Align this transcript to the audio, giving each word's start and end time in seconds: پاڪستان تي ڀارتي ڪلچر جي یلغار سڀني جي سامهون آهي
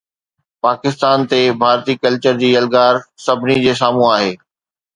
پاڪستان 0.65 1.17
تي 1.29 1.39
ڀارتي 1.61 1.93
ڪلچر 2.03 2.33
جي 2.41 2.49
یلغار 2.57 2.95
سڀني 3.25 3.57
جي 3.65 3.73
سامهون 3.81 4.11
آهي 4.17 4.31